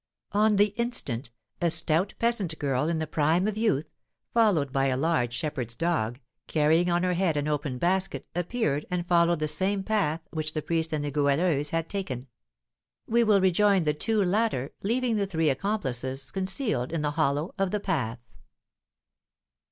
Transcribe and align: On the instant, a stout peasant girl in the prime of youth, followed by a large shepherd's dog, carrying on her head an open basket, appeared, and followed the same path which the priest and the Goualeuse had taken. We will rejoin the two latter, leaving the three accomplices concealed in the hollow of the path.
On 0.31 0.55
the 0.55 0.73
instant, 0.77 1.29
a 1.61 1.69
stout 1.69 2.15
peasant 2.17 2.57
girl 2.57 2.89
in 2.89 2.97
the 2.97 3.05
prime 3.05 3.47
of 3.47 3.55
youth, 3.55 3.93
followed 4.33 4.73
by 4.73 4.87
a 4.87 4.97
large 4.97 5.31
shepherd's 5.31 5.75
dog, 5.75 6.19
carrying 6.47 6.89
on 6.89 7.03
her 7.03 7.13
head 7.13 7.37
an 7.37 7.47
open 7.47 7.77
basket, 7.77 8.27
appeared, 8.33 8.87
and 8.89 9.05
followed 9.07 9.37
the 9.37 9.47
same 9.47 9.83
path 9.83 10.21
which 10.31 10.53
the 10.53 10.63
priest 10.63 10.91
and 10.91 11.05
the 11.05 11.11
Goualeuse 11.11 11.69
had 11.69 11.87
taken. 11.87 12.25
We 13.05 13.23
will 13.23 13.39
rejoin 13.41 13.83
the 13.83 13.93
two 13.93 14.23
latter, 14.23 14.73
leaving 14.81 15.17
the 15.17 15.27
three 15.27 15.51
accomplices 15.51 16.31
concealed 16.31 16.91
in 16.91 17.03
the 17.03 17.11
hollow 17.11 17.53
of 17.59 17.69
the 17.69 17.79
path. 17.79 18.17